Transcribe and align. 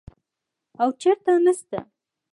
او 0.81 0.89
چېرته 1.01 1.31
نسته. 1.47 1.79